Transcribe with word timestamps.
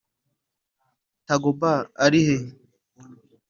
Tagbo 1.27 1.71
ari 2.05 2.19
he 2.27 2.37